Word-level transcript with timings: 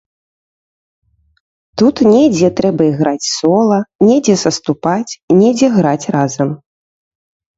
Тут 1.81 1.95
недзе 2.13 2.49
трэба 2.59 2.83
іграць 2.91 3.27
сола, 3.33 3.77
недзе 4.07 4.35
саступаць, 4.45 5.17
недзе 5.43 5.67
граць 5.77 6.07
разам. 6.19 6.49